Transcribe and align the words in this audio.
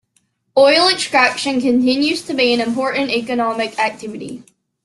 Oil 0.57 0.87
extraction 0.89 1.61
continues 1.61 2.23
to 2.23 2.33
be 2.33 2.51
an 2.55 2.59
important 2.59 3.11
economic 3.11 3.77
activity. 3.77 4.41